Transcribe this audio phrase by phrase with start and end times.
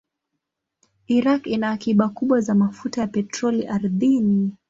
[1.17, 4.51] Iraq ina akiba kubwa za mafuta ya petroli ardhini.